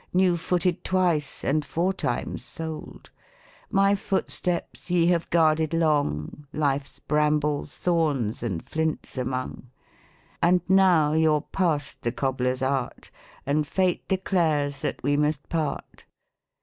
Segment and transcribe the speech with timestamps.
[0.15, 3.11] New footed twice, and four times soled;
[3.69, 9.69] My footsteps ye have guarded long, Life's brambles, thorns, and flints among;
[10.41, 13.11] And now you're past the cobbler's art,
[13.45, 16.05] And fate declares that we must part.